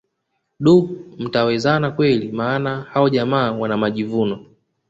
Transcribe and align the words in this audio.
Duh 0.59 0.89
mtawezana 1.19 1.91
kweli 1.91 2.31
maana 2.31 2.81
hao 2.81 3.09
jamaa 3.09 3.51
wana 3.51 3.77
majivuno 3.77 4.45